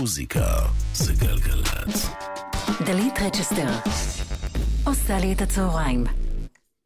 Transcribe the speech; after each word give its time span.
מוזיקה 0.00 0.46
זה 0.94 1.12
גלגלצ. 1.12 2.06
דלית 2.86 3.14
רצ'סטר 3.26 3.90
עושה 4.86 5.18
לי 5.18 5.32
את 5.32 5.40
הצהריים. 5.40 6.04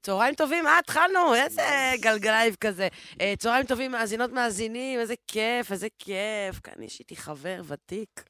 צהריים 0.03 0.35
טובים, 0.35 0.67
אה, 0.67 0.79
התחלנו, 0.79 1.35
איזה 1.35 1.63
גלגלייב 2.01 2.57
כזה. 2.61 2.89
אה, 3.21 3.35
צהריים 3.39 3.67
טובים, 3.67 3.93
מאזינות, 3.93 4.33
מאזינים, 4.33 5.01
איזה 5.01 5.15
כיף, 5.27 5.73
איזה 5.73 5.87
כיף. 5.99 6.61
כאן 6.63 6.83
יש 6.83 7.01
איתי 7.01 7.17
חבר 7.17 7.63
ותיק 7.69 8.25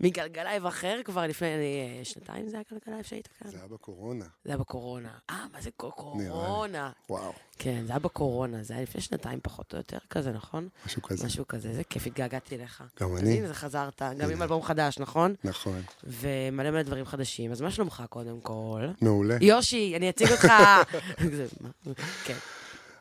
מגלגלייב 0.00 0.66
אחר 0.66 1.00
כבר 1.04 1.22
לפני 1.22 1.48
אה, 1.48 2.04
שנתיים 2.04 2.48
זה 2.48 2.56
היה 2.56 2.64
גלגלייב 2.72 3.04
שהיית 3.04 3.28
כאן? 3.38 3.50
זה 3.50 3.56
היה 3.56 3.68
בקורונה. 3.68 4.24
זה 4.44 4.50
היה 4.50 4.58
בקורונה. 4.58 5.08
אה, 5.30 5.44
מה 5.52 5.60
זה 5.60 5.70
קורונה? 5.76 6.90
וואו, 7.10 7.32
כן, 7.58 7.86
זה 7.86 7.92
היה 7.92 7.98
בקורונה, 7.98 8.62
זה 8.62 8.74
היה 8.74 8.82
לפני 8.82 9.00
שנתיים 9.00 9.38
פחות 9.42 9.72
או 9.72 9.78
יותר 9.78 9.98
כזה, 10.10 10.32
נכון? 10.32 10.68
משהו 10.86 11.02
כזה. 11.02 11.26
משהו 11.26 11.48
כזה, 11.48 11.68
איזה 11.68 11.84
כיף, 11.84 12.06
התגעגעתי 12.06 12.56
אליך. 12.56 12.84
גם 13.00 13.12
אז 13.12 13.20
אני. 13.20 13.38
הנה, 13.38 13.48
זה 13.48 13.54
חזרת, 13.54 14.02
גם 14.18 14.30
עם 14.30 14.42
אלבום 14.42 14.62
חדש, 14.62 14.98
נכון? 14.98 15.34
נכון. 15.44 15.82
ומלא 16.04 16.70
מלא 16.70 16.82
דברים 16.82 17.04
חדשים. 17.04 17.52
אז 17.52 17.60
מה 17.60 17.70
שלומך 17.70 18.02
קודם 18.10 18.40
כל? 18.40 18.86
מעולה. 19.00 19.36
יושי, 19.40 19.92
אני 19.96 20.10
אציג 20.10 20.28
אותך. 20.32 20.52
כן. 22.26 22.36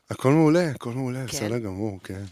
הכל 0.10 0.32
מעולה, 0.32 0.70
הכל 0.70 0.94
מעולה, 0.94 1.20
כן. 1.20 1.38
בסדר 1.38 1.60
גמור, 1.60 2.00
כן. 2.04 2.24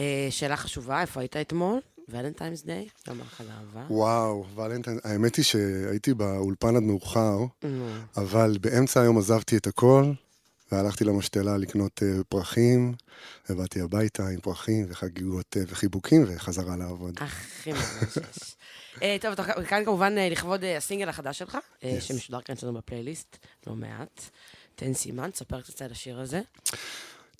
אה, 0.00 0.26
שאלה 0.30 0.56
חשובה, 0.56 1.00
איפה 1.00 1.20
היית 1.20 1.36
אתמול? 1.36 1.80
ולנטיינס 2.08 2.64
דיי? 2.64 2.88
גם 3.08 3.20
לך 3.20 3.40
אהבה. 3.40 3.86
וואו, 3.90 4.44
ולנטיין, 4.54 4.98
האמת 5.04 5.36
היא 5.36 5.44
שהייתי 5.44 6.14
באולפן 6.14 6.76
עד 6.76 6.82
מאוחר, 6.82 7.38
אבל 8.16 8.56
באמצע 8.60 9.00
היום 9.00 9.18
עזבתי 9.18 9.56
את 9.56 9.66
הכל, 9.66 10.12
והלכתי 10.72 11.04
למשתלה 11.04 11.56
לקנות 11.56 12.02
אה, 12.02 12.24
פרחים, 12.28 12.94
ובאתי 13.50 13.80
הביתה 13.80 14.28
עם 14.28 14.40
פרחים 14.40 14.86
וחגיגות 14.88 15.56
אה, 15.56 15.62
וחיבוקים, 15.68 16.24
וחזרה 16.28 16.76
לעבוד. 16.76 17.14
הכי 17.20 17.70
יש. 17.70 17.76
אה, 19.02 19.16
טוב, 19.20 19.32
אתה 19.32 19.64
כאן 19.64 19.84
כמובן 19.84 20.14
לכבוד 20.18 20.64
הסינגל 20.64 21.08
החדש 21.08 21.38
שלך. 21.38 21.58
שמשודר 22.00 22.40
כאן 22.40 22.54
אצלנו 22.54 22.74
בפלייליסט, 22.74 23.36
לא 23.66 23.74
מעט. 23.74 24.20
תן 24.74 24.94
סימן, 24.94 25.30
תספר 25.30 25.60
קצת 25.60 25.82
על 25.82 25.90
השיר 25.90 26.20
הזה. 26.20 26.40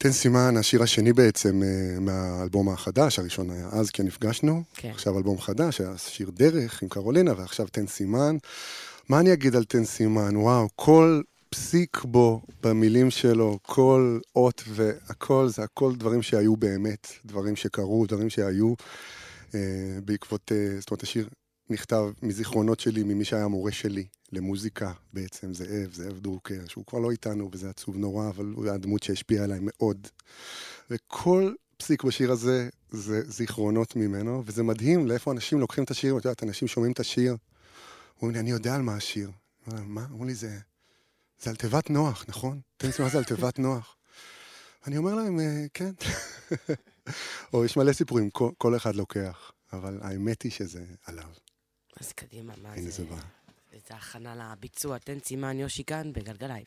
תן 0.04 0.12
סימן, 0.12 0.56
השיר 0.56 0.82
השני 0.82 1.12
בעצם 1.12 1.62
אה, 1.62 2.00
מהאלבום 2.00 2.68
החדש, 2.68 3.18
הראשון 3.18 3.50
היה 3.50 3.68
אז 3.72 3.90
כי 3.90 4.02
נפגשנו, 4.02 4.62
כן. 4.74 4.90
עכשיו 4.90 5.18
אלבום 5.18 5.40
חדש, 5.40 5.80
היה 5.80 5.98
שיר 5.98 6.30
דרך 6.30 6.82
עם 6.82 6.88
קרולינה, 6.88 7.32
ועכשיו 7.36 7.66
תן 7.72 7.86
סימן. 7.86 8.36
מה 9.08 9.20
אני 9.20 9.32
אגיד 9.32 9.56
על 9.56 9.64
תן 9.64 9.84
סימן? 9.84 10.36
וואו, 10.36 10.68
כל 10.76 11.22
פסיק 11.50 12.04
בו, 12.04 12.42
במילים 12.62 13.10
שלו, 13.10 13.58
כל 13.62 14.18
אות 14.36 14.62
והכל, 14.68 15.48
זה 15.48 15.62
הכל 15.62 15.94
דברים 15.94 16.22
שהיו 16.22 16.56
באמת, 16.56 17.08
דברים 17.24 17.56
שקרו, 17.56 18.06
דברים 18.06 18.30
שהיו 18.30 18.74
אה, 19.54 19.60
בעקבות, 20.04 20.52
אה, 20.52 20.80
זאת 20.80 20.90
אומרת, 20.90 21.02
השיר 21.02 21.28
נכתב 21.70 22.04
מזיכרונות 22.22 22.80
שלי, 22.80 23.02
ממי 23.02 23.24
שהיה 23.24 23.44
המורה 23.44 23.72
שלי 23.72 24.06
למוזיקה 24.32 24.92
בעצם, 25.12 25.54
זאב, 25.54 25.92
זאב 25.92 26.18
דרוקר, 26.18 26.60
שהוא 26.66 26.84
כבר 26.86 26.98
לא 26.98 27.10
איתנו, 27.10 27.48
וזה 27.52 27.70
עצוב 27.70 27.96
נורא, 27.96 28.28
אבל 28.28 28.52
הוא 28.56 28.64
היה 28.64 28.76
דמות 28.76 29.02
שהשפיעה 29.02 29.44
עליי 29.44 29.58
מאוד. 29.62 30.06
וכל 30.90 31.54
פסיק 31.76 32.04
בשיר 32.04 32.32
הזה 32.32 32.68
זה 32.90 33.22
זיכרונות 33.30 33.96
ממנו, 33.96 34.42
וזה 34.46 34.62
מדהים 34.62 35.06
לאיפה 35.06 35.32
אנשים 35.32 35.60
לוקחים 35.60 35.84
את 35.84 35.90
השיר, 35.90 36.18
את 36.18 36.24
יודעת, 36.24 36.42
אנשים 36.42 36.68
שומעים 36.68 36.92
את 36.92 37.00
השיר, 37.00 37.36
אומרים 38.16 38.34
לי, 38.34 38.40
אני 38.40 38.50
יודע 38.50 38.74
על 38.74 38.82
מה 38.82 38.94
השיר. 38.96 39.30
מה? 39.66 40.06
אומרים 40.10 40.28
לי, 40.28 40.34
זה, 40.34 40.58
זה 41.42 41.50
על 41.50 41.56
תיבת 41.56 41.90
נוח, 41.90 42.24
נכון? 42.28 42.60
תן 42.76 42.88
לי 42.88 43.04
מה 43.04 43.08
זה 43.08 43.18
על 43.18 43.24
תיבת 43.24 43.58
נוח. 43.58 43.96
אני 44.86 44.96
אומר 44.96 45.14
להם, 45.14 45.40
"אה, 45.40 45.64
כן. 45.74 45.92
או 47.52 47.64
יש 47.64 47.76
מלא 47.76 47.92
סיפורים, 47.92 48.30
כל, 48.30 48.50
כל 48.58 48.76
אחד 48.76 48.94
לוקח, 48.94 49.52
אבל 49.72 49.98
האמת 50.02 50.42
היא 50.42 50.52
שזה 50.52 50.84
עליו. 51.06 51.43
אז 52.00 52.12
קדימה, 52.12 52.52
מה 52.62 52.72
הנה 52.72 52.82
זה? 52.82 52.90
זה 52.90 53.04
בא. 53.04 53.16
זה 53.88 53.94
הכנה 53.94 54.52
לביצוע, 54.52 54.98
תן 54.98 55.18
סימן 55.20 55.58
יושי 55.58 55.84
כאן 55.84 56.12
בגלגלייב. 56.12 56.66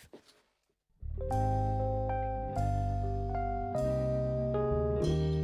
זוכר 5.01 5.36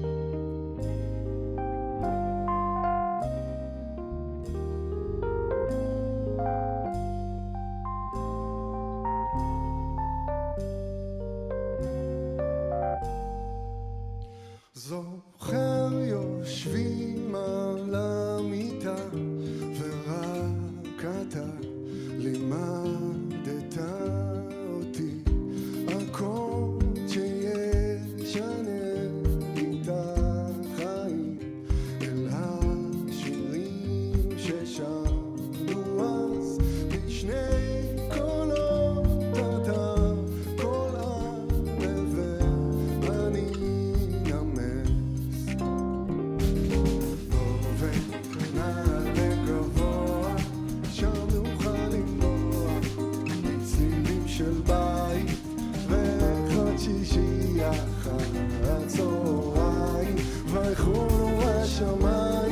שישי 56.84 57.60
אחר 57.70 58.18
הצהריים 58.64 60.16
ויחולו 60.46 61.42
השמיים 61.44 62.43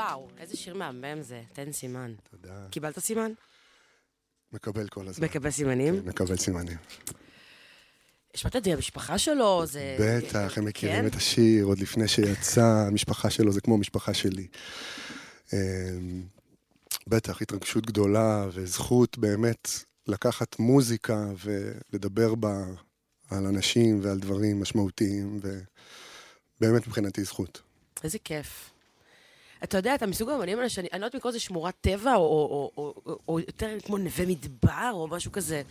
וואו, 0.00 0.28
איזה 0.38 0.56
שיר 0.56 0.74
מהמם 0.74 1.22
זה, 1.22 1.42
תן 1.52 1.72
סימן. 1.72 2.14
תודה. 2.30 2.66
קיבלת 2.70 2.98
סימן? 2.98 3.32
מקבל 4.52 4.88
כל 4.88 5.08
הזמן. 5.08 5.24
מקבל 5.24 5.50
סימנים? 5.50 6.02
כן, 6.02 6.08
מקבל 6.08 6.36
סימנים. 6.36 6.76
השמעת 8.34 8.56
את 8.56 8.64
זה 8.64 8.70
למשפחה 8.70 9.18
שלו? 9.18 9.66
זה... 9.66 9.96
בטח, 10.00 10.58
הם 10.58 10.64
מכירים 10.64 11.00
כן? 11.00 11.06
את 11.06 11.14
השיר 11.14 11.64
עוד 11.64 11.78
לפני 11.78 12.08
שיצא, 12.08 12.84
המשפחה 12.88 13.30
שלו 13.30 13.52
זה 13.52 13.60
כמו 13.60 13.74
המשפחה 13.74 14.14
שלי. 14.14 14.46
אמ, 15.52 15.58
בטח, 17.06 17.42
התרגשות 17.42 17.86
גדולה 17.86 18.46
וזכות 18.52 19.18
באמת 19.18 19.68
לקחת 20.06 20.58
מוזיקה 20.58 21.26
ולדבר 21.92 22.34
בה 22.34 22.64
על 23.30 23.46
אנשים 23.46 24.00
ועל 24.02 24.18
דברים 24.18 24.60
משמעותיים, 24.62 25.40
ובאמת 26.60 26.86
מבחינתי 26.86 27.24
זכות. 27.24 27.62
איזה 28.04 28.18
כיף. 28.18 28.69
אתה 29.64 29.78
יודע, 29.78 29.94
אתה 29.94 30.06
מסוג 30.06 30.30
האמנים 30.30 30.58
האלה 30.58 30.68
שאני, 30.68 30.88
אני 30.92 31.00
לא 31.00 31.06
יודעת 31.06 31.14
לקרוא 31.14 31.30
לזה 31.30 31.40
שמורת 31.40 31.74
טבע, 31.80 32.14
או, 32.14 32.20
או, 32.20 32.70
או, 32.76 32.94
או, 33.06 33.18
או 33.28 33.40
יותר 33.40 33.76
כמו 33.84 33.98
נווה 33.98 34.26
מדבר, 34.26 34.90
או 34.92 35.08
משהו 35.08 35.32
כזה. 35.32 35.62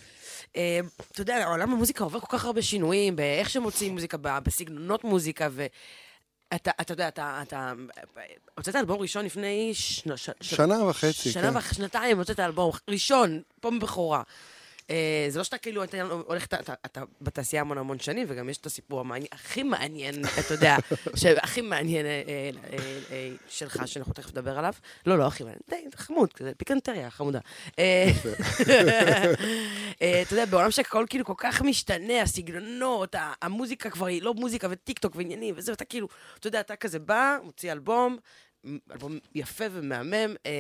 אה, 0.56 0.80
אתה 1.12 1.22
יודע, 1.22 1.48
עולם 1.48 1.72
המוזיקה 1.72 2.04
עובר 2.04 2.20
כל 2.20 2.38
כך 2.38 2.46
הרבה 2.46 2.62
שינויים, 2.62 3.16
באיך 3.16 3.50
שמוציאים 3.50 3.94
מוזיקה, 3.94 4.18
בסגנונות 4.18 5.04
מוזיקה, 5.04 5.48
ואתה, 5.52 6.72
אתה 6.82 6.94
יודע, 6.94 7.08
אתה, 7.08 7.40
אתה, 7.42 7.74
הוצאת 8.58 8.76
אלבום 8.76 9.00
ראשון 9.02 9.26
לפני 9.26 9.72
שנה, 9.74 10.18
שנה 10.42 10.84
וחצי, 10.84 11.32
שנה 11.32 11.52
כן. 11.52 11.58
וחצי, 11.58 11.76
שנתיים 11.76 12.18
הוצאת 12.18 12.40
אלבום 12.40 12.72
ראשון, 12.90 13.42
פה 13.62 13.72
מבכורה. 13.72 14.24
אה, 14.90 15.26
זה 15.30 15.38
לא 15.40 15.44
שאתה 15.44 15.58
כאילו, 15.58 15.84
אתה 15.84 15.98
הולך, 16.04 16.46
אתה, 16.46 16.60
אתה, 16.60 16.74
אתה 16.86 17.02
בתעשייה 17.22 17.62
המון 17.62 17.78
המון 17.78 18.00
שנים, 18.00 18.28
וגם 18.30 18.50
יש 18.50 18.58
את 18.58 18.66
הסיפור 18.66 19.04
הכי 19.32 19.64
מעניין, 19.64 20.16
אתה 20.40 20.54
יודע, 20.54 20.78
הכי 21.38 21.62
מעניין 21.62 22.06
אה, 22.06 22.22
אה, 22.28 22.50
אה, 22.74 22.78
אה, 23.12 23.32
שלך, 23.48 23.82
שאנחנו 23.86 24.14
תכף 24.14 24.32
נדבר 24.32 24.58
עליו. 24.60 24.74
לא, 25.06 25.18
לא 25.18 25.28
הכי 25.28 25.44
מעניין, 25.44 25.62
די, 25.70 25.76
חמוד, 25.96 26.34
כזה, 26.34 26.52
פיקנטריה, 26.58 27.10
חמודה. 27.10 27.40
אה, 27.80 28.12
אה, 30.02 30.22
אתה 30.22 30.34
יודע, 30.34 30.46
בעולם 30.46 30.72
שהכל 30.72 31.06
כאילו 31.10 31.26
כל 31.26 31.34
כך 31.38 31.62
משתנה, 31.62 32.22
הסגנונות, 32.22 33.16
המוזיקה 33.42 33.90
כבר 33.90 34.06
היא 34.06 34.22
לא 34.22 34.34
מוזיקה 34.34 34.68
וטיקטוק 34.72 35.16
ועניינים 35.16 35.56
וזה, 35.58 35.72
ואתה 35.72 35.86
כאילו, 35.86 36.08
אתה 36.40 36.48
יודע, 36.48 36.60
אתה 36.60 36.76
כזה 36.76 37.00
בא, 37.00 37.38
מוציא 37.44 37.72
אלבום, 37.72 38.18
אלבום 38.92 39.20
יפה 39.36 39.64
ומהמם, 39.72 40.14
אה, 40.14 40.52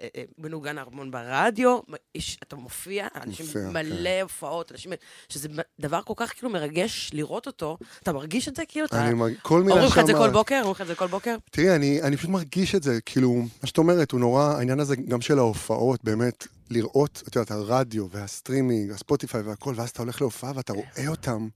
אה, 0.00 0.08
אה, 0.16 0.22
מנוגן 0.38 0.78
המון 0.78 1.10
ברדיו, 1.10 1.78
יש, 2.14 2.38
אתה 2.42 2.56
מופיע, 2.56 3.06
אנשים 3.16 3.46
מופיע, 3.46 3.70
מלא 3.70 4.20
הופעות, 4.22 4.72
אנשים, 4.72 4.92
שזה 5.28 5.48
דבר 5.80 6.00
כל 6.02 6.14
כך 6.16 6.32
כאילו 6.34 6.50
מרגש 6.50 7.10
לראות 7.12 7.46
אותו, 7.46 7.78
אתה 8.02 8.12
מרגיש 8.12 8.48
את 8.48 8.56
זה 8.56 8.62
כאילו? 8.68 8.86
אתה... 8.86 9.06
אני 9.06 9.14
מרג- 9.14 9.34
כל 9.42 9.60
מילה 9.62 9.72
אומרים 9.74 9.90
לך 9.90 9.98
את 9.98 10.06
זה 10.06 10.12
כל 10.12 10.30
בוקר? 10.30 10.56
אומרים 10.56 10.72
לך 10.72 10.80
את 10.80 10.86
זה 10.86 10.94
כל 10.94 11.06
בוקר? 11.06 11.36
תראי, 11.50 11.76
אני, 11.76 12.02
אני 12.02 12.16
פשוט 12.16 12.30
מרגיש 12.30 12.74
את 12.74 12.82
זה, 12.82 12.98
כאילו, 13.06 13.32
מה 13.32 13.66
שאת 13.66 13.78
אומרת, 13.78 14.10
הוא 14.10 14.20
נורא, 14.20 14.42
העניין 14.44 14.80
הזה 14.80 14.96
גם 14.96 15.20
של 15.20 15.38
ההופעות, 15.38 16.04
באמת, 16.04 16.46
לראות, 16.70 17.22
את 17.28 17.36
יודעת, 17.36 17.50
הרדיו 17.50 18.06
והסטרימינג, 18.10 18.90
הספוטיפיי 18.90 19.40
והכל, 19.40 19.74
ואז 19.76 19.88
אתה 19.90 20.02
הולך 20.02 20.20
להופעה 20.20 20.52
ואתה 20.54 20.72
רואה 20.72 21.08
אותם, 21.08 21.48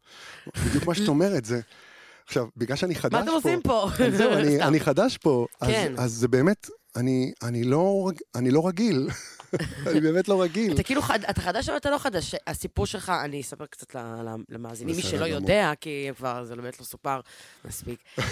בדיוק 0.67 0.87
מה 0.87 0.95
שאת 0.95 1.09
אומרת, 1.15 1.45
זה... 1.45 1.61
עכשיו, 2.29 2.47
בגלל 2.57 2.77
שאני 2.77 2.95
חדש 2.95 3.13
פה... 3.13 3.19
מה 3.19 3.23
אתם 3.25 3.33
עושים 3.33 3.63
פה? 3.63 3.89
זהו, 4.11 4.33
אני, 4.69 4.81
חדש 4.81 5.17
פה, 5.17 5.47
אז, 5.61 5.69
כן. 5.69 5.93
אז 5.97 6.13
זה 6.13 6.29
באמת, 6.29 6.71
אני, 6.99 7.33
אני, 7.43 7.65
לא, 7.65 8.11
אני 8.35 8.50
לא 8.50 8.69
רגיל. 8.69 9.09
אני 9.87 10.00
באמת 10.00 10.29
לא 10.29 10.43
רגיל. 10.43 10.73
אתה 10.75 10.83
כאילו, 10.83 11.03
חד- 11.03 11.25
אתה 11.25 11.41
חדש 11.41 11.69
אבל 11.69 11.77
אתה 11.79 11.91
לא 11.91 11.99
חדש. 11.99 12.35
הסיפור 12.47 12.87
שלך, 12.87 13.12
אני 13.25 13.41
אספר 13.41 13.67
קצת 13.67 13.97
למאזינים, 14.49 14.97
מי 14.97 15.03
שלא. 15.03 15.25
יודע, 15.25 15.73
כי 15.81 16.09
כבר 16.17 16.45
זה 16.45 16.56
באמת 16.56 16.81
לא 16.81 16.85
סופר 16.85 17.21
מספיק. 17.65 17.99
אמ, 18.19 18.25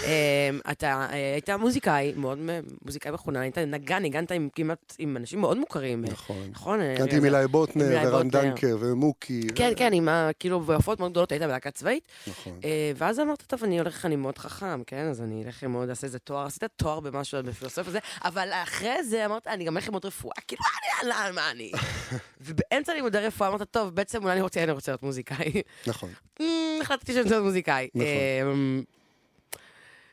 אתה 0.71 0.87
אה, 1.11 1.33
היית 1.33 1.49
מוזיקאי, 1.49 2.13
מאוד 2.15 2.37
מוזיקאי 2.85 3.11
מחונן, 3.11 3.37
היית 3.41 3.57
נגן, 3.57 3.97
ניגנת 4.01 4.31
עם 4.31 4.49
כמעט, 4.55 4.95
עם 4.99 5.17
אנשים 5.17 5.41
מאוד 5.41 5.57
מוכרים. 5.57 6.05
אה, 6.05 6.09
נכון. 6.11 6.47
נכון? 6.51 6.81
אה, 6.81 6.93
הגנתי 6.93 7.15
עם 7.15 7.21
זה- 7.21 7.27
אילי 7.27 7.47
בוטנר, 7.47 7.99
עם 7.99 8.13
ורן. 8.13 8.29
דנקר, 8.29 8.77
ומוקי. 8.79 9.41
כן, 9.55 9.73
כן, 9.75 9.93
עם. 9.93 10.07
כאילו, 10.39 10.59
בהופעות 10.61 10.99
מאוד 10.99 11.11
גדולות 11.11 11.31
היית 11.31 11.41
בלהקה 11.43 11.71
צבאית. 11.71 12.03
נכון. 12.27 12.59
אה, 12.63 12.91
ואז 12.97 13.19
אמרת, 13.19 13.41
טוב, 13.47 13.63
אני 13.63 13.79
הולך, 13.79 14.05
אני 14.05 14.15
מאוד 14.15 14.37
חכם, 14.37 14.83
כן? 14.87 15.07
אז 15.09 15.21
אני 15.21 15.43
אלך 15.45 15.63
ללמוד, 15.63 15.89
אעשה 15.89 16.07
איזה 16.07 16.19
תואר, 16.19 16.45
עשית 16.45 16.63
תואר 16.75 16.99
במשהו 16.99 17.43
בפילוסופיה 17.43 17.99
אבל 18.25 18.49
אחרי 18.63 19.03
זה 19.03 19.25
אמרת, 19.25 19.47
אני 19.47 19.63
גם 19.63 19.77
אלך 19.77 19.85
ללמוד 19.85 20.05
רפואה, 20.05 20.33
כאילו, 20.47 20.61
אני, 21.03 21.11
אני, 21.11 21.31
מה 21.31 21.51
אני? 21.51 21.71
ובאמצע 22.41 22.93
לימודי 22.93 23.17
רפואה 23.19 23.49
אמרת, 23.49 23.61
טוב, 23.71 23.95
בעצם 23.95 24.23
אולי 24.23 24.33
אני 24.33 24.41
רוצה, 24.41 24.63
אני 24.63 24.71
רוצה 24.71 24.91
להיות 24.91 25.03
מוזיקאי. 25.03 25.61
נכון. 25.87 26.09
"אמ, 26.39 26.45
החלטתי 26.81 27.11
שאני 27.13 27.21
רוצה 27.23 27.35
להיות 27.35 27.45
מוזיקאי. 27.45 27.87
נכון. 27.95 28.07
אמ, 28.51 28.83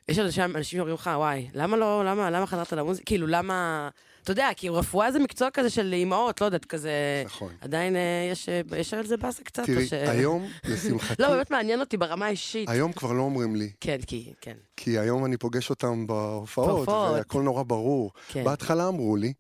יש 0.09 0.19
אנשים 0.19 0.45
שאומרים 0.63 0.95
לך, 0.95 1.11
וואי, 1.15 1.49
למה 1.55 1.77
לא, 1.77 2.05
למה, 2.05 2.31
למה 2.31 2.47
חזרת 2.47 2.73
למוזיקה? 2.73 3.05
כאילו, 3.07 3.27
למה... 3.27 3.89
אתה 4.25 4.33
יודע, 4.33 4.49
כאילו, 4.57 4.75
רפואה 4.75 5.13
זה 5.13 5.19
מקצוע 5.19 5.51
כזה 5.51 5.71
של 5.71 5.93
אימהות, 5.93 6.41
לא 6.41 6.47
יודעת, 6.47 6.65
כזה... 6.65 6.91
נכון. 7.25 7.53
עדיין 7.61 7.97
אה, 7.97 8.29
יש, 8.33 8.49
אה, 8.49 8.61
יש 8.77 8.95
על 8.95 9.07
זה 9.07 9.17
באסה 9.17 9.45
קצת? 9.45 9.63
או 9.63 9.67
תראי, 9.67 9.87
ש- 9.87 9.93
היום, 9.93 10.49
לשמחתי, 10.65 11.23
לא, 11.23 11.29
באמת 11.31 11.51
מעניין 11.51 11.81
אותי 11.81 11.97
ברמה 11.97 12.27
האישית. 12.27 12.69
היום 12.69 12.93
כבר 12.93 13.13
לא 13.13 13.23
אומרים 13.23 13.57
לי, 13.57 13.73
כן, 13.81 13.99
כי, 14.07 14.33
כן. 14.41 14.57
כי 14.77 14.99
היום 14.99 15.25
אני 15.25 15.37
פוגש 15.37 15.71
אותם 15.71 16.07
בהופעות. 16.07 16.89
והכל 16.89 17.43
נורא 17.43 17.63
ברור. 17.63 18.13
כן. 18.29 18.45
בהתחלה 18.45 18.89
אמרו 18.89 19.17
לי, 19.17 19.33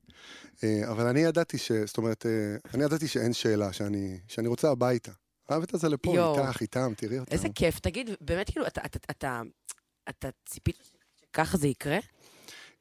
אה, 0.64 0.90
אבל 0.90 1.06
אני 1.06 1.20
ידעתי 1.20 1.58
ש... 1.58 1.72
זאת 1.72 1.98
אומרת, 1.98 2.26
אני 2.74 2.84
ידעתי 2.84 3.08
שאין 3.08 3.32
שאלה, 3.32 3.72
שאני, 3.72 4.18
שאני 4.28 4.48
רוצה 4.48 4.70
הביתה. 4.70 5.12
אוהב 5.50 5.62
את 5.62 5.80
זה 5.80 5.88
לפה, 5.88 6.14
יואו. 6.14 6.46
איתך, 6.46 6.60
איתם, 6.60 6.92
תראי 6.96 7.18
אותם. 7.18 7.32
איזה 7.32 7.48
כיף. 7.54 7.78
תגיד, 7.78 8.10
באמת, 8.20 8.50
כאילו, 8.50 8.66
אתה, 8.66 8.80
אתה, 8.86 8.98
אתה, 9.10 9.42
אתה 10.08 10.28
ציפית 10.46 10.76
שככה 11.30 11.56
זה 11.56 11.68
יקרה? 11.68 11.98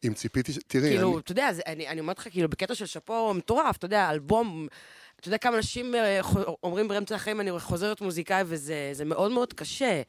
אם 0.07 0.13
ציפיתי. 0.13 0.51
תראי, 0.67 0.89
כאילו, 0.89 1.11
אני... 1.11 1.19
אתה 1.19 1.31
יודע, 1.31 1.49
אני 1.65 1.87
אני 1.87 1.99
אומרת 1.99 2.19
לך, 2.19 2.27
כאילו, 2.31 2.49
בקטע 2.49 2.75
של 2.75 2.85
שאפו 2.85 3.33
מטורף, 3.33 3.77
אתה 3.77 3.85
יודע, 3.85 4.09
אלבום, 4.09 4.67
אתה 5.19 5.27
יודע 5.27 5.37
כמה 5.37 5.57
אנשים 5.57 5.95
אה, 5.95 6.19
אומרים 6.63 6.87
באמצע 6.87 7.15
החיים, 7.15 7.41
אני 7.41 7.59
חוזר 7.59 7.85
להיות 7.85 8.01
מוזיקאי, 8.01 8.43
וזה 8.47 8.89
זה 8.93 9.05
מאוד 9.05 9.31
מאוד 9.31 9.53
קשה. 9.53 10.01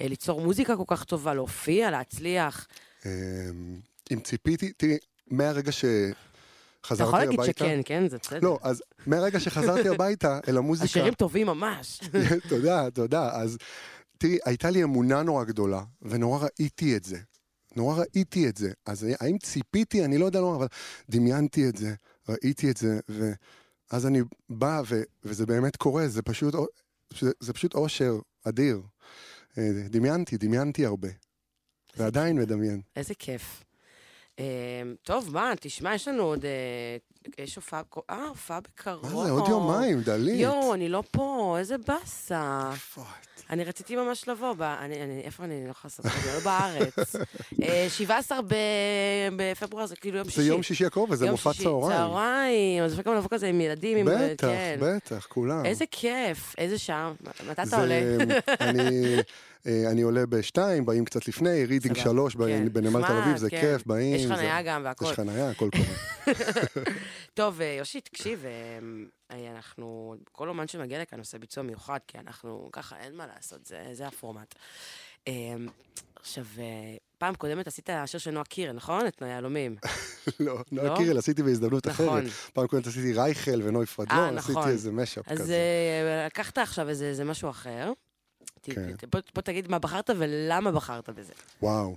אה, 0.00 0.08
ליצור 0.08 0.40
מוזיקה 0.40 0.76
כל 0.76 0.84
כך 0.86 1.04
טובה, 1.04 1.34
להופיע, 1.34 1.90
להצליח. 1.90 2.66
אה, 3.06 3.10
אם 4.12 4.20
ציפיתי, 4.20 4.72
תראי, 4.76 4.98
מהרגע 5.30 5.70
אתה 5.70 6.94
יכול 6.94 6.96
שחזרתי 6.96 7.24
להגיד 7.24 7.40
הביתה... 7.40 7.64
שכן, 7.64 7.80
כן, 7.84 8.08
זה 8.08 8.18
בסדר. 8.18 8.38
לא, 8.42 8.58
אז 8.62 8.82
מהרגע 9.06 9.40
שחזרתי 9.40 9.88
הביתה 9.88 10.38
אל 10.48 10.56
המוזיקה... 10.56 10.84
השירים 10.84 11.14
טובים 11.14 11.46
ממש. 11.46 12.00
תודה, 12.48 12.90
תודה. 12.90 13.30
אז 13.32 13.58
תראי, 14.18 14.38
הייתה 14.44 14.70
לי 14.70 14.82
אמונה 14.82 15.22
נורא 15.22 15.44
גדולה, 15.44 15.82
ונורא 16.02 16.38
ראיתי 16.38 16.96
את 16.96 17.04
זה. 17.04 17.16
נורא 17.76 17.96
ראיתי 18.00 18.48
את 18.48 18.56
זה. 18.56 18.72
אז 18.86 19.06
האם 19.20 19.38
ציפיתי? 19.38 20.04
אני 20.04 20.18
לא 20.18 20.26
יודע 20.26 20.40
לומר, 20.40 20.56
אבל 20.56 20.66
דמיינתי 21.10 21.68
את 21.68 21.76
זה, 21.76 21.94
ראיתי 22.28 22.70
את 22.70 22.76
זה, 22.76 23.00
ואז 23.08 24.06
אני 24.06 24.20
בא, 24.48 24.82
ו... 24.88 25.02
וזה 25.24 25.46
באמת 25.46 25.76
קורה, 25.76 26.08
זה 26.08 26.22
פשוט, 26.22 26.54
זה, 27.20 27.30
זה 27.40 27.52
פשוט 27.52 27.74
אושר 27.74 28.18
אדיר. 28.44 28.82
אה, 29.58 29.70
דמיינתי, 29.90 30.36
דמיינתי 30.36 30.86
הרבה. 30.86 31.08
ועדיין 31.96 32.36
מדמיין. 32.36 32.80
איזה 32.96 33.14
כיף. 33.14 33.64
אה, 34.38 34.82
טוב, 35.02 35.30
מה, 35.32 35.52
תשמע, 35.60 35.94
יש 35.94 36.08
לנו 36.08 36.22
עוד... 36.22 36.44
אה, 36.44 36.96
יש 37.38 37.56
הופעה... 37.56 37.82
אה, 38.10 38.28
הופעה 38.28 38.60
בקרוב. 38.60 39.14
מה 39.14 39.24
זה, 39.24 39.30
עוד 39.30 39.48
יומיים, 39.48 40.00
דלית. 40.00 40.40
יואו, 40.40 40.74
אני 40.74 40.88
לא 40.88 41.02
פה, 41.10 41.56
איזה 41.58 41.78
באסה. 41.78 42.70
אני 43.50 43.64
רציתי 43.64 43.96
ממש 43.96 44.28
לבוא, 44.28 44.52
ב... 44.52 44.62
אני, 44.62 45.02
אני, 45.02 45.20
איפה 45.24 45.44
אני 45.44 45.64
לא 45.66 45.70
יכולה 45.70 45.82
לעשות 45.84 46.06
את 46.06 46.22
זה? 46.24 46.34
לא 46.34 46.40
בארץ. 46.40 47.16
אה, 47.62 47.86
17 47.88 48.42
ב... 48.42 48.54
בפברואר 49.36 49.86
זה 49.86 49.96
כאילו 49.96 50.18
יום 50.18 50.28
שישי. 50.28 50.42
זה 50.42 50.48
יום 50.48 50.62
שישי 50.62 50.86
הקרוב, 50.86 51.10
וזה 51.10 51.24
יום 51.26 51.30
מופע 51.32 51.52
שישי, 51.52 51.64
צהריים. 51.64 51.90
צהריים, 51.98 52.82
אז 52.82 52.92
אפשר 52.92 53.02
גם 53.02 53.14
לבוא 53.16 53.28
כזה 53.30 53.46
עם 53.46 53.60
ילדים, 53.60 53.96
עם... 53.98 54.06
בטח, 54.06 54.46
כן. 54.46 54.78
בטח, 54.80 55.26
כולם. 55.28 55.66
איזה 55.66 55.84
כיף, 55.90 56.54
איזה 56.58 56.78
שעה. 56.78 57.12
מתי 57.20 57.52
אתה 57.52 57.64
זה- 57.64 57.76
עולה? 57.76 58.00
אני, 58.60 59.16
אה, 59.66 59.90
אני 59.90 60.02
עולה 60.02 60.26
בשתיים, 60.26 60.86
באים 60.86 61.04
קצת 61.04 61.28
לפני, 61.28 61.64
רידינג. 61.64 61.96
שלוש 61.96 62.36
כן. 62.36 62.68
בנמל 62.72 63.06
תל 63.06 63.12
אביב, 63.12 63.36
זה 63.36 63.50
כן. 63.50 63.60
כיף, 63.60 63.86
באים. 63.86 64.14
יש 64.16 64.22
זה- 64.22 64.36
חניה 64.36 64.62
גם 64.62 64.82
והכל. 64.84 65.04
יש 65.04 65.12
חניה, 65.12 65.50
הכל 65.50 65.68
קורה. 65.70 65.84
טוב, 67.34 67.60
אה, 67.60 67.76
יושי, 67.78 68.00
תקשיב, 68.00 68.44
אה, 68.44 68.50
אה, 68.50 68.78
אנחנו, 69.30 70.16
כל 70.32 70.48
אומן 70.48 70.68
שמגיע 70.68 71.02
לכאן 71.02 71.18
עושה 71.18 71.38
ביצוע 71.38 71.64
מיוחד, 71.64 71.98
כי 72.06 72.18
אנחנו, 72.18 72.68
ככה, 72.72 72.96
אין 72.98 73.16
מה 73.16 73.26
לעשות, 73.26 73.66
זה, 73.66 73.88
זה 73.92 74.06
הפורמט. 74.06 74.54
אה, 75.28 75.32
עכשיו, 76.16 76.44
אה, 76.58 76.96
פעם 77.18 77.34
קודמת 77.34 77.66
עשית 77.66 77.88
שיר 78.06 78.20
של 78.20 78.30
נועה 78.30 78.44
קירל, 78.44 78.72
נכון? 78.72 79.06
את 79.06 79.22
היהלומים. 79.22 79.76
לא, 80.40 80.54
לא? 80.72 80.82
נועה 80.82 80.96
קירל, 80.96 81.18
עשיתי 81.18 81.42
בהזדמנות 81.42 81.86
נכון. 81.86 82.18
אחרת. 82.18 82.32
פעם 82.52 82.66
קודם 82.66 82.82
עשיתי 82.86 83.12
רייכל 83.12 83.62
ונוי 83.62 83.86
פרדלון, 83.86 84.18
אה, 84.18 84.30
נכון. 84.30 84.56
עשיתי 84.56 84.72
איזה 84.72 84.92
משאפ 84.92 85.28
אז 85.28 85.38
כזה. 85.38 85.54
אה, 85.54 86.26
לקחת 86.26 86.58
עכשיו 86.58 86.88
איזה, 86.88 87.24
משהו 87.24 87.50
אחר. 87.50 87.92
כן. 88.62 88.90
בוא, 89.12 89.42
תגיד 89.44 89.68
מה 89.68 89.78
בחרת 89.78 90.10
ולמה 90.18 90.72
בחרת 90.72 91.10
בזה. 91.10 91.32
וואו. 91.62 91.96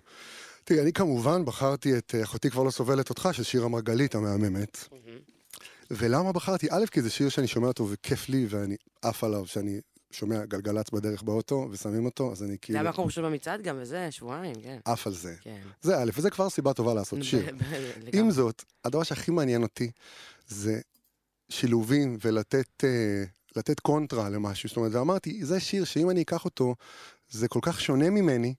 תראי, 0.64 0.82
אני 0.82 0.94
כמובן 0.94 1.46
בחרתי 1.46 1.98
את 1.98 2.16
אה, 2.16 2.24
אחותי 2.24 2.50
כבר 2.50 2.64
לא 2.64 2.72
סובלת 2.72 3.10
אותך, 3.10 3.30
של 3.32 3.44
שירה 3.44 3.68
מרגלית 3.68 4.16
המהממת. 4.16 4.88
ולמה 5.92 6.32
בחרתי? 6.32 6.68
א', 6.72 6.86
כי 6.92 7.02
זה 7.02 7.10
שיר 7.10 7.30
שאני 7.30 7.48
שומע 7.48 7.68
אותו 7.68 7.90
וכיף 7.90 8.30
לי 8.30 8.46
ואני 8.50 8.76
עף 9.02 9.24
עליו, 9.24 9.48
שאני 9.48 9.82
שומע 10.12 10.46
גלגלצ 10.46 10.90
בדרך 10.90 11.24
באוטו 11.24 11.68
ושמים 11.72 12.06
אותו, 12.06 12.32
אז 12.32 12.44
אני 12.44 12.52
זה 12.52 12.58
כאילו 12.58 12.80
היה 12.80 12.90
מקום 12.90 13.06
ראשון 13.06 13.24
במצעד 13.24 13.62
גם, 13.62 13.78
וזה, 13.80 14.12
שבועיים, 14.12 14.56
כן. 14.64 14.80
עף 14.86 15.08
על 15.08 15.14
זה. 15.14 15.36
כן. 15.42 15.62
זה 15.82 16.02
א', 16.02 16.10
וזה 16.14 16.30
כבר 16.30 16.50
סיבה 16.50 16.74
טובה 16.74 16.94
לעשות 16.94 17.24
שיר. 17.24 17.50
עם 18.14 18.32
זאת, 18.32 18.64
הדבר 18.86 19.04
שהכי 19.04 19.32
מעניין 19.32 19.64
אותי 19.64 19.92
זה 20.48 20.82
שילובים 21.50 22.18
ולתת 22.22 22.84
אה, 22.84 23.24
לתת 23.56 23.80
קונטרה 23.80 24.30
למשהו. 24.30 24.70
זאת 24.70 24.78
אומרת, 24.78 24.92
ואמרתי, 24.94 25.46
זה 25.46 25.60
שיר 25.60 25.84
שאם 25.84 26.10
אני 26.10 26.22
אקח 26.22 26.46
אותו, 26.46 26.76
זה 27.30 27.48
כל 27.48 27.60
כך 27.62 27.82
שונה 27.82 28.10
ממני, 28.10 28.54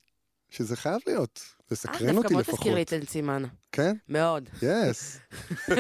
שזה 0.51 0.77
חייב 0.77 1.01
להיות. 1.07 1.41
אה, 1.71 1.75
לסקרן 1.75 2.13
דווקא 2.13 2.19
אותי 2.19 2.35
לפחות. 2.35 2.55
תזכיר 2.55 2.75
לי 2.75 2.83
את 2.83 2.93
אנצימן. 2.93 3.43
כן? 3.73 3.97
מאוד. 4.09 4.49
יס. 4.63 5.19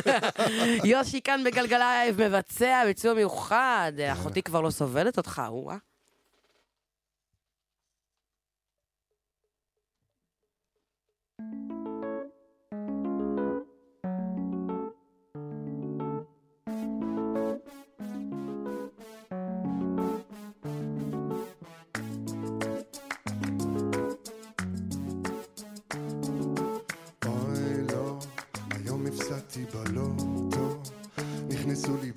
יושי 0.85 1.20
כאן 1.20 1.44
בגלגלייב 1.44 2.23
מבצע 2.23 2.82
ביצוע 2.87 3.14
מיוחד. 3.14 3.92
אחותי 4.12 4.42
כבר 4.42 4.61
לא 4.61 4.70
סובלת 4.70 5.16
אותך, 5.18 5.42
או-אה. 5.49 5.76
נכנסו 31.70 31.96
לי 32.02 32.12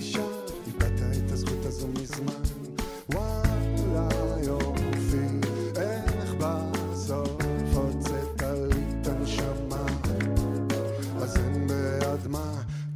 שם, 0.00 0.20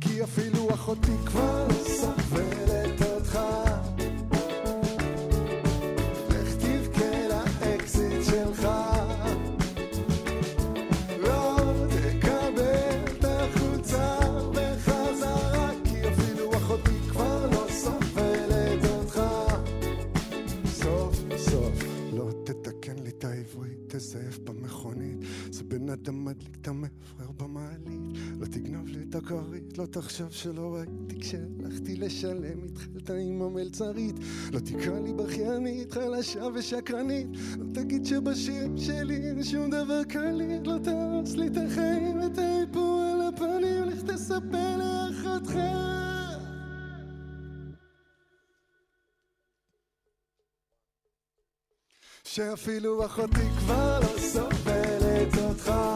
כי 0.00 0.22
אפילו 0.22 0.74
אחותי 0.74 1.12
כבר 1.26 1.66
לא 1.68 2.13
תזייף 24.74 24.84
במכונית. 24.84 25.18
זה 25.50 25.64
בן 25.64 25.88
אדם 25.88 26.24
מדליק 26.24 26.56
את 26.60 26.68
המפרר 26.68 27.30
במעלית. 27.36 28.18
לא 28.40 28.46
תגנוב 28.46 28.88
לי 28.88 28.98
את 29.08 29.14
הכרית, 29.14 29.78
לא 29.78 29.86
תחשוב 29.86 30.30
שלא 30.30 30.74
ראיתי 30.74 31.20
כשהלכתי 31.20 31.96
לשלם, 31.96 32.64
התחלת 32.64 33.10
עם 33.10 33.42
המלצרית. 33.42 34.14
לא 34.52 34.58
תקרא 34.58 35.00
לי 35.00 35.12
בכיינית, 35.12 35.92
חלשה 35.92 36.44
ושקרנית. 36.54 37.26
לא 37.58 37.64
תגיד 37.74 38.06
שבשירים 38.06 38.78
שלי 38.78 39.16
אין 39.16 39.44
שום 39.44 39.70
דבר 39.70 40.04
קליט. 40.04 40.66
לא 40.66 40.78
תהרוס 40.82 41.34
לי 41.34 41.46
את 41.46 41.56
החיים 41.56 42.20
ואת 42.20 42.38
האיפור 42.38 43.02
על 43.12 43.20
הפנים, 43.28 43.84
לך 43.84 44.02
תספר 44.02 44.73
שאפילו 52.34 53.06
אחותי 53.06 53.48
כבר 53.58 54.00
לא 54.00 54.18
סובלת 54.18 55.38
אותך. 55.38 55.93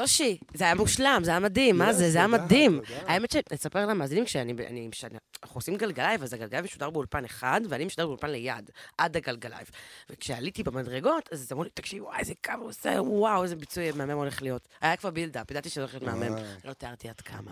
יושי, 0.00 0.38
זה 0.54 0.64
היה 0.64 0.74
מושלם, 0.74 1.20
זה 1.24 1.30
היה 1.30 1.40
מדהים, 1.40 1.78
מה 1.78 1.92
זה? 1.92 2.10
זה 2.10 2.18
היה 2.18 2.26
מדהים. 2.26 2.80
האמת 3.06 3.30
שנספר 3.30 3.86
למאזינים, 3.86 4.24
כשאני, 4.24 4.52
אני, 4.66 4.88
כשאני- 4.92 5.16
אנחנו 5.42 5.58
עושים 5.58 5.76
גלגלייב, 5.76 6.22
אז 6.22 6.32
הגלגלייב 6.32 6.64
משודר 6.64 6.90
באולפן 6.90 7.24
אחד, 7.24 7.60
ואני 7.68 7.84
משודר 7.84 8.06
באולפן 8.06 8.30
ליד, 8.30 8.70
עד 8.98 9.16
הגלגלייב. 9.16 9.70
וכשעליתי 10.10 10.62
במדרגות, 10.62 11.28
אז 11.32 11.48
אמרו 11.52 11.64
לי, 11.64 11.70
תקשיב, 11.74 12.02
וואי, 12.02 12.18
איזה 12.18 12.32
קו 12.44 12.52
הוא 12.60 12.68
עושה, 12.68 12.88
וואו, 13.02 13.42
איזה 13.42 13.56
ביצוע 13.56 13.92
מהמם 13.92 14.10
הולך 14.10 14.42
להיות. 14.42 14.68
היה 14.80 14.96
כבר 14.96 15.10
buildup, 15.10 15.50
ידעתי 15.50 15.68
שזה 15.70 15.80
הולך 15.80 15.94
להיות 15.94 16.04
מהמם. 16.04 16.36
לא 16.64 16.72
תיארתי 16.72 17.08
עד 17.08 17.20
כמה. 17.20 17.50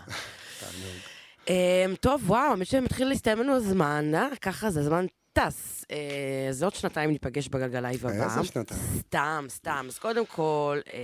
אמ, 1.47 1.53
טוב, 2.01 2.21
וואו, 2.29 2.51
האמת 2.51 2.67
שמתחיל 2.67 3.07
להסתיים 3.09 3.39
לנו 3.39 3.55
הזמן, 3.55 4.11
אה? 4.15 4.27
ככה 4.41 4.69
זה 4.71 4.79
הזמן 4.79 5.05
טס. 5.39 5.85
אה, 5.91 5.97
אז 6.49 6.63
עוד 6.63 6.73
שנתיים 6.73 7.09
ניפגש 7.09 7.47
בגלגלייב 7.47 8.05
הבא. 8.05 8.23
איזה 8.23 8.43
שנתיים? 8.43 8.81
סתם, 8.99 9.45
סתם. 9.49 9.85
אז 9.87 9.97
קודם 9.99 10.25
כל, 10.25 10.79
אה, 10.93 10.99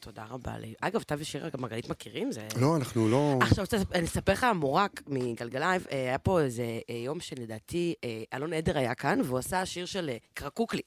תודה 0.00 0.24
רבה 0.30 0.58
לי. 0.58 0.74
אגב, 0.80 1.00
אתה 1.06 1.14
ושירה 1.18 1.48
גם 1.48 1.62
מרגלית 1.62 1.88
מכירים? 1.88 2.32
זה... 2.32 2.46
לא, 2.60 2.76
אנחנו 2.76 3.08
לא... 3.08 3.38
עכשיו, 3.40 3.64
אני 3.94 4.04
אספר 4.04 4.32
לך, 4.32 4.46
מורק 4.54 5.02
מגלגלייב, 5.06 5.86
אה, 5.92 5.96
היה 5.96 6.18
פה 6.18 6.40
איזה 6.40 6.62
אה, 6.90 6.94
יום 6.94 7.20
שלדעתי 7.20 7.94
אה, 8.04 8.22
אלון 8.34 8.52
עדר 8.52 8.78
היה 8.78 8.94
כאן, 8.94 9.20
והוא 9.24 9.38
עשה 9.38 9.66
שיר 9.66 9.86
של 9.86 10.08
אה, 10.08 10.16
קרקוקלי. 10.34 10.82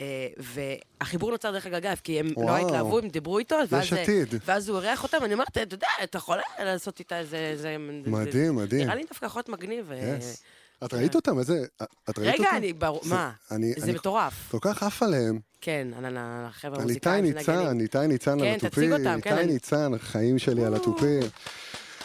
אה, 0.00 0.28
והחיבור 0.38 1.30
נוצר 1.30 1.52
דרך 1.52 1.66
הגלגלייב, 1.66 2.00
כי 2.04 2.20
הם 2.20 2.30
וואו. 2.36 2.46
נורא 2.46 2.58
התלהבו, 2.58 2.98
הם 2.98 3.08
דיברו 3.08 3.38
איתו, 3.38 3.56
ואז, 3.68 3.92
אה. 3.92 4.04
ואז 4.46 4.68
הוא 4.68 4.78
אירח 4.78 5.02
אותם, 5.02 5.18
אני 5.24 5.32
אומרת, 5.32 5.48
אתה 5.50 5.74
יודע, 5.74 5.88
אתה 6.04 6.18
יכול 6.18 6.38
לעשות 6.58 6.98
איתה 6.98 7.18
איזה... 7.18 7.76
מדהים, 8.06 8.56
מדהים. 8.56 8.82
נראה 8.82 8.94
לי 8.94 9.02
דווקא 9.08 9.26
יכול 9.26 9.40
להיות 9.40 9.48
מגניב. 9.48 9.92
אה, 9.92 10.16
Yes. 10.18 10.42
את 10.84 10.94
ראית 10.94 11.14
אותם? 11.14 11.38
איזה... 11.38 11.64
את 12.10 12.18
ראית 12.18 12.34
אותם? 12.40 12.42
רגע, 12.42 12.56
אני, 12.56 12.72
זה- 13.02 13.10
מה? 13.14 13.32
אני- 13.50 13.72
זה 13.76 13.92
מטורף. 13.92 14.48
כל 14.50 14.58
כך 14.60 14.82
עף 14.82 15.02
עליהם. 15.02 15.38
כן, 15.60 15.88
על 16.04 16.16
החבר'ה 16.20 16.82
על 16.82 16.90
איתי 16.90 17.08
המוזיקאים. 17.10 17.24
ניצן, 17.36 17.80
איתי 17.80 18.06
ניצן 18.08 18.32
על 18.32 18.46
כן, 18.46 18.54
התופים. 18.66 18.70
תציג 18.70 19.06
אותם, 19.06 19.20
כן, 19.20 19.38
איתי 19.38 19.52
ניצן, 19.52 19.94
החיים 19.94 20.38
שלי 20.38 20.64
על 20.64 20.74
התופים. 20.74 21.22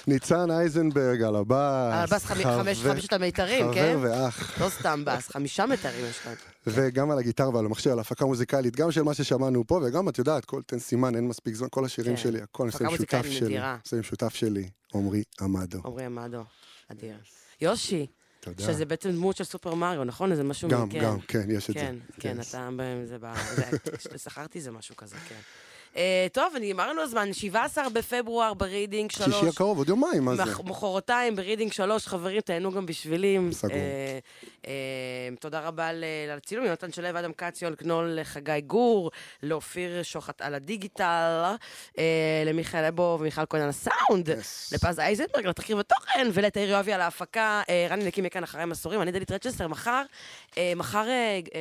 ניצן 0.08 0.52
אייזנברג 0.52 1.22
על 1.22 1.36
הבאס. 1.36 1.94
על 1.94 2.04
הבאס 2.04 2.26
חמשת 2.26 3.14
המיתרים, 3.14 3.74
כן? 3.74 3.94
חבר 3.98 4.10
ואח. 4.12 4.62
לא 4.62 4.70
סתם 4.70 5.04
בס, 5.06 5.28
חמישה 5.30 5.66
מיתרים 5.66 6.06
יש 6.10 6.20
להם. 6.26 6.36
וגם 6.68 7.12
על 7.12 7.20
הגיטרה 7.20 7.50
ועל 7.56 7.66
המכשיר, 7.66 7.92
על 7.92 8.00
הפקה 8.00 8.26
מוזיקלית, 8.26 8.76
גם 8.76 8.92
של 8.92 9.02
מה 9.04 9.14
ששמענו 9.14 9.68
פה, 9.68 9.80
וגם, 9.84 10.10
את 10.10 10.18
יודעת, 10.18 10.46
כל 10.46 10.62
תן 10.66 10.80
סימן, 10.80 11.16
אין 11.16 11.28
מספיק 11.28 11.56
זמן, 11.56 11.68
כל 11.72 11.86
השירים 11.86 12.16
כן. 12.16 12.22
שלי, 12.22 12.42
הכל 12.42 12.68
הפקה 12.70 12.86
עושה 12.86 12.92
עם 12.94 12.98
שותף 12.98 13.14
מוזיקלית 13.14 13.38
שלי. 13.38 13.48
נדירה. 13.48 13.78
עושה 13.84 13.98
עם 13.98 14.04
שותף 14.04 14.34
שלי, 14.36 14.70
עמרי 14.96 15.24
עמדו. 15.42 15.80
עמרי 15.86 16.06
עמדו, 16.06 16.44
אדיר. 16.92 17.16
יושי, 17.62 18.08
תודה. 18.42 18.64
שזה 18.64 18.86
בעצם 18.86 19.12
דמות 19.12 19.36
של 19.38 19.44
סופר 19.44 19.74
מריו, 19.76 20.04
נכון? 20.04 20.32
איזה 20.32 20.44
משהו... 20.44 20.70
גם, 20.70 20.90
כן. 20.90 21.00
גם, 21.04 21.20
כן, 21.20 21.52
יש 21.52 21.70
את 21.70 21.74
זה. 21.74 21.80
כן, 21.80 21.96
כן, 22.20 22.38
Yes. 22.40 22.50
אתה... 22.50 22.70
ב- 22.78 23.06
זה. 23.06 23.18
זה- 24.12 24.18
שכרתי 24.24 24.62
זה 24.62 24.72
משהו 24.72 24.96
כזה, 24.96 25.16
כן. 25.30 25.36
אה, 25.98 26.28
טוב, 26.34 26.54
נגמרנו 26.62 27.02
הזמן, 27.02 27.34
17 27.34 27.90
בפברואר 27.90 28.54
ברידינג 28.54 29.12
3. 29.12 29.34
שישי 29.36 29.48
הקרוב, 29.48 29.78
עוד 29.78 29.90
יומיים, 29.90 30.26
מה 30.26 30.36
זה? 30.36 30.46
מח- 30.46 30.60
מחרתיים 30.60 31.36
ברידינג 31.36 31.72
3, 31.74 32.08
חברים, 32.08 32.42
תהנו 32.42 32.72
גם 32.72 32.86
בשבילי. 32.86 33.38
סגור. 33.52 33.72
אה, 33.72 34.20
אה, 34.68 34.72
תודה 35.40 35.60
רבה 35.60 35.90
לצילום, 36.38 36.66
יונתן 36.66 36.92
שלו, 36.92 37.10
אדם 37.10 37.32
קציון, 37.36 37.76
קנול, 37.76 38.12
לחגי 38.20 38.62
גור, 38.68 39.12
לאופיר 39.44 40.04
שוחט 40.04 40.42
על 40.42 40.56
הדיגיטל, 40.56 41.44
למיכאל 42.46 42.84
אבו 42.86 43.18
ומיכל 43.20 43.42
כהן 43.50 43.62
על 43.62 43.70
הסאונד. 43.70 44.30
לפז 44.72 45.00
אייזנברג 45.00 45.44
על 45.44 45.50
התחקיר 45.50 45.78
ותוכן, 45.78 46.28
ולתאיר 46.34 46.70
יואבי 46.70 46.94
על 46.94 47.02
ההפקה, 47.02 47.62
רני 47.90 48.06
נקים 48.06 48.24
מכאן 48.24 48.44
אחרי 48.44 48.66
מסורים, 48.66 49.02
אני 49.02 49.12
דלית 49.12 49.32
רצ'סטר, 49.32 49.68
מחר, 49.68 50.02
מחר 50.76 51.06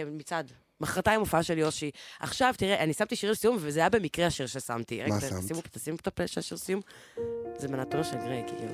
מצעד. 0.06 0.52
מחרתיים 0.80 1.20
הופעה 1.20 1.42
של 1.42 1.58
יושי. 1.58 1.90
עכשיו, 2.20 2.54
תראה, 2.56 2.82
אני 2.84 2.92
שמתי 2.92 3.16
שיר 3.16 3.30
לסיום, 3.30 3.56
וזה 3.60 3.80
היה 3.80 3.88
במקרה 3.88 4.26
השיר 4.26 4.46
ששמתי. 4.46 5.02
מה 5.08 5.20
שמת? 5.20 5.32
תשימו- 5.44 5.60
תשימו 5.70 5.96
את 5.96 6.06
הפלא 6.06 6.26
של 6.26 6.40
השיר 6.40 6.56
סיום. 6.58 6.80
זה 7.58 7.68
מנתונו 7.68 8.04
של 8.04 8.16
גריי, 8.16 8.42
כאילו. 8.46 8.72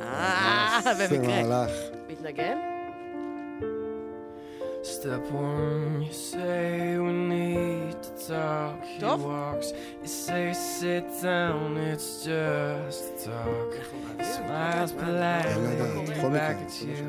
אה, 0.00 0.80
זה 0.96 1.08
במקרה. 1.08 1.42
מהלך. 1.42 1.70
מתנגן? 2.08 2.58
Step 4.96 5.24
one, 5.32 6.02
you 6.06 6.12
say 6.12 6.98
we 7.06 7.12
need 7.32 7.96
to 8.06 8.10
talk. 8.28 8.78
He 8.84 8.98
Tough. 9.00 9.22
walks, 9.30 9.68
you 10.02 10.10
say 10.26 10.44
sit 10.78 11.06
down, 11.22 11.68
it's 11.90 12.10
just 12.28 13.02
talk. 13.24 13.70
Smiles 14.36 14.92
politely 15.00 15.82
בכל 15.82 16.28
מקרה, 16.28 16.50
back 16.50 16.58
at 16.66 16.82
you. 16.82 17.04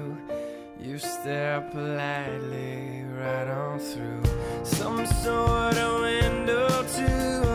You 0.86 1.00
stare 1.00 1.62
politely 1.62 3.04
right 3.18 3.48
on 3.48 3.80
through 3.80 4.22
some 4.64 5.04
sort 5.08 5.76
of 5.76 6.02
window 6.02 6.68
to 6.84 7.55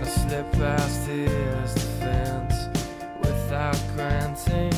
Try 0.00 0.08
to 0.08 0.18
slip 0.18 0.52
past 0.52 1.06
his 1.08 1.74
defense 1.74 2.68
without 3.20 3.78
granting 3.94 4.69